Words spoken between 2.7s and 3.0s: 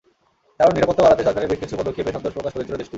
দেশটি।